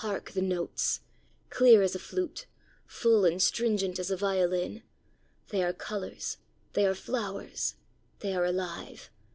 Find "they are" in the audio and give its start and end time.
5.50-5.74, 6.72-6.94, 8.20-8.46